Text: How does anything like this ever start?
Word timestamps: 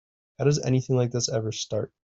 How 0.39 0.45
does 0.45 0.57
anything 0.57 0.95
like 0.95 1.11
this 1.11 1.29
ever 1.29 1.51
start? 1.51 1.93